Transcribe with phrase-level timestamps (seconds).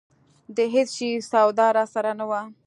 [0.55, 2.41] د هېڅ شي سودا راسره نه وه.